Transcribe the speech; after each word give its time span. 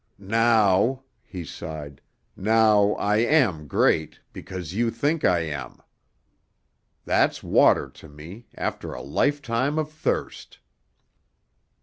"Now," 0.17 1.03
he 1.23 1.45
sighed, 1.45 2.01
"now 2.35 2.93
I 2.93 3.17
am 3.17 3.67
great 3.67 4.19
because 4.33 4.73
you 4.73 4.89
think 4.89 5.23
I 5.23 5.41
am; 5.41 5.77
that's 7.05 7.43
water 7.43 7.87
to 7.87 8.09
me 8.09 8.47
after 8.55 8.93
a 8.95 9.01
lifetime 9.03 9.77
of 9.77 9.91
thirst." 9.91 10.57